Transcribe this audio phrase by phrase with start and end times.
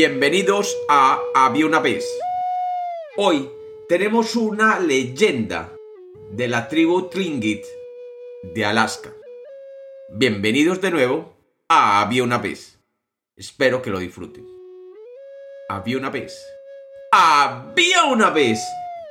[0.00, 2.06] Bienvenidos a Había una vez.
[3.16, 3.50] Hoy
[3.88, 5.74] tenemos una leyenda
[6.30, 7.64] de la tribu Tlingit
[8.54, 9.12] de Alaska.
[10.10, 11.34] Bienvenidos de nuevo
[11.68, 12.78] a Había una vez.
[13.34, 14.46] Espero que lo disfruten.
[15.68, 16.32] Había una vez.
[17.10, 18.60] Había una vez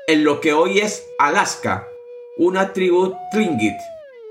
[0.08, 1.86] en lo que hoy es Alaska,
[2.38, 3.76] una tribu Tlingit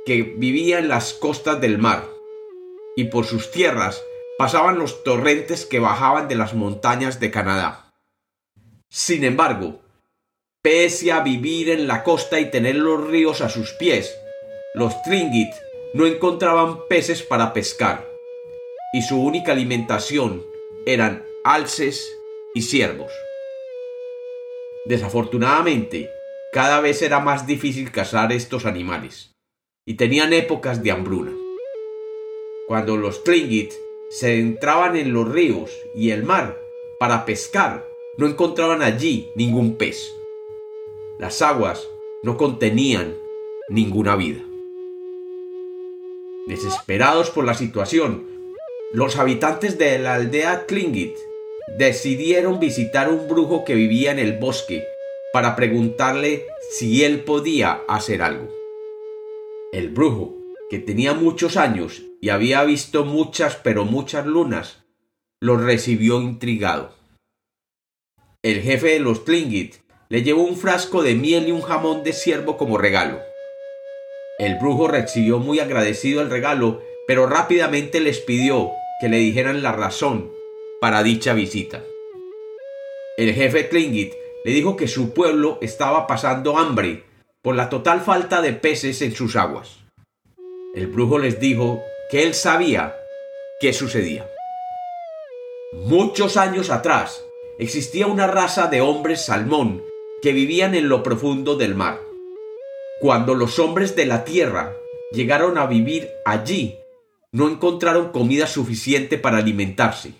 [0.07, 2.09] que vivía en las costas del mar
[2.96, 4.02] y por sus tierras
[4.39, 7.94] pasaban los torrentes que bajaban de las montañas de Canadá.
[8.89, 9.81] Sin embargo,
[10.63, 14.14] pese a vivir en la costa y tener los ríos a sus pies,
[14.75, 15.53] los Tringit
[15.94, 18.07] no encontraban peces para pescar,
[18.93, 20.44] y su única alimentación
[20.85, 22.07] eran alces
[22.55, 23.13] y ciervos.
[24.85, 26.11] Desafortunadamente,
[26.53, 29.32] cada vez era más difícil cazar estos animales,
[29.86, 31.32] y tenían épocas de hambruna.
[32.69, 33.72] Cuando los Tlingit
[34.08, 36.62] se entraban en los ríos y el mar
[36.98, 40.14] para pescar, no encontraban allí ningún pez.
[41.18, 41.88] Las aguas
[42.22, 43.16] no contenían
[43.68, 44.42] ninguna vida.
[46.46, 48.26] Desesperados por la situación,
[48.92, 51.16] los habitantes de la aldea Tlingit
[51.76, 54.84] decidieron visitar un brujo que vivía en el bosque
[55.32, 58.48] para preguntarle si él podía hacer algo.
[59.72, 60.35] El brujo,
[60.69, 64.84] que tenía muchos años y había visto muchas pero muchas lunas,
[65.41, 66.95] lo recibió intrigado.
[68.42, 69.77] El jefe de los Tlingit
[70.09, 73.20] le llevó un frasco de miel y un jamón de ciervo como regalo.
[74.39, 79.72] El brujo recibió muy agradecido el regalo, pero rápidamente les pidió que le dijeran la
[79.72, 80.31] razón
[80.81, 81.83] para dicha visita.
[83.17, 84.12] El jefe Tlingit
[84.44, 87.05] le dijo que su pueblo estaba pasando hambre
[87.42, 89.85] por la total falta de peces en sus aguas.
[90.77, 92.94] El brujo les dijo que él sabía
[93.60, 94.30] qué sucedía.
[95.72, 97.24] Muchos años atrás
[97.58, 99.82] existía una raza de hombres salmón
[100.20, 101.98] que vivían en lo profundo del mar.
[103.00, 104.76] Cuando los hombres de la tierra
[105.12, 106.76] llegaron a vivir allí,
[107.32, 110.12] no encontraron comida suficiente para alimentarse.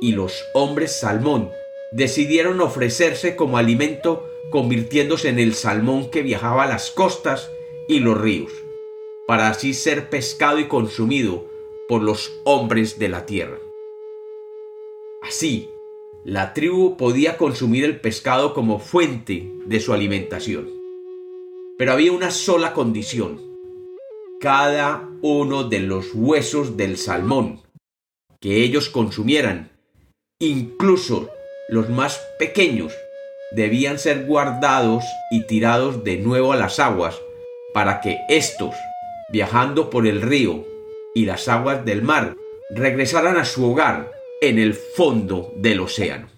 [0.00, 1.50] Y los hombres salmón
[1.90, 7.50] decidieron ofrecerse como alimento convirtiéndose en el salmón que viajaba a las costas
[7.88, 8.52] y los ríos
[9.26, 11.46] para así ser pescado y consumido
[11.88, 13.58] por los hombres de la tierra.
[15.22, 15.68] Así,
[16.24, 20.70] la tribu podía consumir el pescado como fuente de su alimentación.
[21.78, 23.40] Pero había una sola condición.
[24.40, 27.60] Cada uno de los huesos del salmón
[28.40, 29.70] que ellos consumieran,
[30.38, 31.30] incluso
[31.68, 32.92] los más pequeños,
[33.52, 37.20] debían ser guardados y tirados de nuevo a las aguas
[37.72, 38.74] para que éstos
[39.28, 40.64] viajando por el río
[41.14, 42.36] y las aguas del mar,
[42.70, 44.10] regresaran a su hogar
[44.40, 46.28] en el fondo del océano.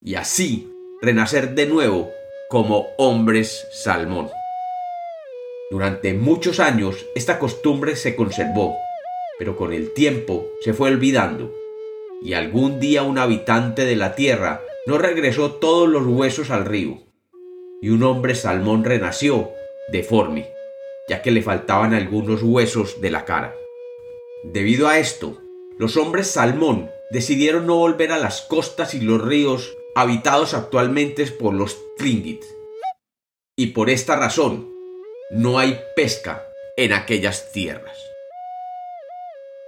[0.00, 2.10] Y así renacer de nuevo
[2.48, 4.30] como hombres salmón.
[5.70, 8.74] Durante muchos años esta costumbre se conservó,
[9.38, 11.52] pero con el tiempo se fue olvidando,
[12.22, 17.02] y algún día un habitante de la tierra no regresó todos los huesos al río,
[17.82, 19.50] y un hombre salmón renació
[19.92, 20.57] deforme
[21.08, 23.54] ya que le faltaban algunos huesos de la cara.
[24.44, 25.40] Debido a esto,
[25.78, 31.54] los hombres salmón decidieron no volver a las costas y los ríos habitados actualmente por
[31.54, 32.44] los Tlingit.
[33.56, 34.72] Y por esta razón,
[35.30, 36.44] no hay pesca
[36.76, 37.98] en aquellas tierras.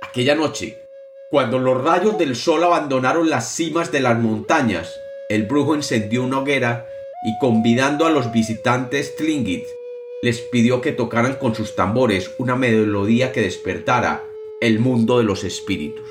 [0.03, 0.78] Aquella noche,
[1.31, 4.95] cuando los rayos del sol abandonaron las cimas de las montañas,
[5.28, 6.87] el brujo encendió una hoguera
[7.25, 9.65] y convidando a los visitantes Tlingit
[10.23, 14.23] les pidió que tocaran con sus tambores una melodía que despertara
[14.61, 16.07] el mundo de los espíritus.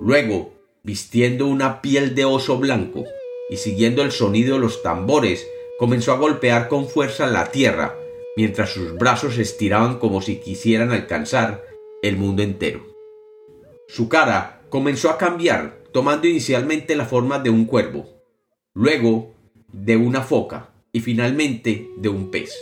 [0.00, 0.52] Luego,
[0.82, 3.04] vistiendo una piel de oso blanco
[3.50, 5.46] y siguiendo el sonido de los tambores,
[5.78, 7.98] comenzó a golpear con fuerza la tierra,
[8.36, 11.62] mientras sus brazos se estiraban como si quisieran alcanzar
[12.02, 12.86] el mundo entero.
[13.88, 18.08] Su cara comenzó a cambiar, tomando inicialmente la forma de un cuervo,
[18.72, 19.34] luego
[19.72, 22.54] de una foca y finalmente de un pez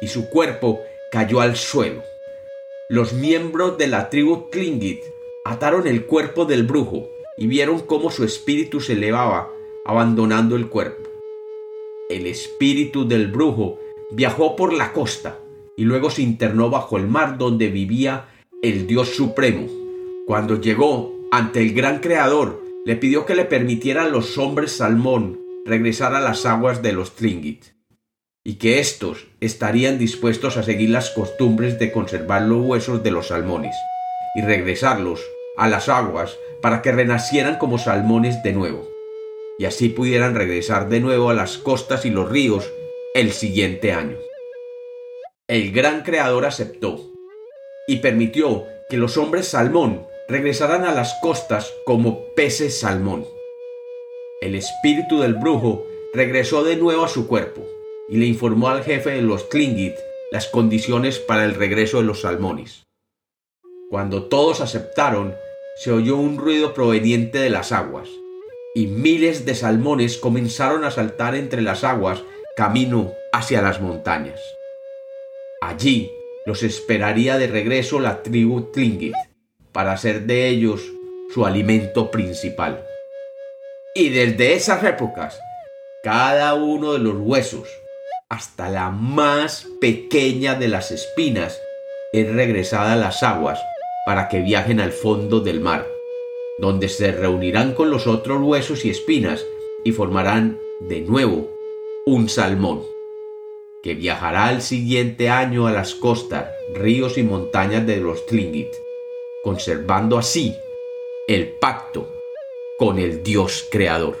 [0.00, 0.80] y su cuerpo
[1.10, 2.02] cayó al suelo.
[2.90, 5.00] Los miembros de la tribu Tlingit
[5.44, 9.48] ataron el cuerpo del brujo y vieron cómo su espíritu se elevaba,
[9.86, 11.08] abandonando el cuerpo.
[12.10, 13.78] El espíritu del brujo
[14.10, 15.38] viajó por la costa
[15.76, 18.28] y luego se internó bajo el mar donde vivía
[18.62, 19.66] el Dios Supremo.
[20.26, 25.43] Cuando llegó ante el gran Creador, le pidió que le permitiera a los hombres salmón
[25.64, 27.64] regresar a las aguas de los Tlingit
[28.44, 33.28] y que éstos estarían dispuestos a seguir las costumbres de conservar los huesos de los
[33.28, 33.74] salmones
[34.34, 35.20] y regresarlos
[35.56, 38.88] a las aguas para que renacieran como salmones de nuevo,
[39.58, 42.70] y así pudieran regresar de nuevo a las costas y los ríos
[43.14, 44.18] el siguiente año.
[45.48, 47.00] El gran creador aceptó
[47.86, 53.24] y permitió que los hombres salmón regresaran a las costas como peces salmón.
[54.44, 57.66] El espíritu del brujo regresó de nuevo a su cuerpo
[58.10, 59.94] y le informó al jefe de los Tlingit
[60.30, 62.84] las condiciones para el regreso de los salmones.
[63.88, 65.34] Cuando todos aceptaron,
[65.82, 68.10] se oyó un ruido proveniente de las aguas,
[68.74, 72.22] y miles de salmones comenzaron a saltar entre las aguas
[72.54, 74.38] camino hacia las montañas.
[75.62, 76.10] Allí
[76.44, 79.14] los esperaría de regreso la tribu Tlingit
[79.72, 80.82] para hacer de ellos
[81.32, 82.84] su alimento principal.
[83.96, 85.38] Y desde esas épocas,
[86.02, 87.68] cada uno de los huesos,
[88.28, 91.62] hasta la más pequeña de las espinas,
[92.12, 93.60] es regresada a las aguas
[94.04, 95.86] para que viajen al fondo del mar,
[96.58, 99.46] donde se reunirán con los otros huesos y espinas
[99.84, 101.48] y formarán de nuevo
[102.04, 102.82] un salmón,
[103.84, 108.74] que viajará el siguiente año a las costas, ríos y montañas de los Tlingit,
[109.44, 110.52] conservando así
[111.28, 112.13] el pacto
[112.78, 114.18] con el Dios creador.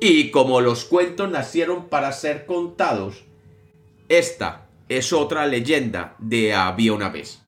[0.00, 3.24] Y como los cuentos nacieron para ser contados,
[4.08, 7.40] esta es otra leyenda de había una vez.